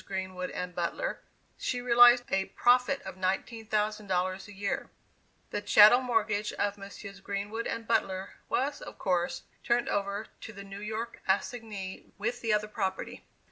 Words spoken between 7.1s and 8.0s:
Greenwood and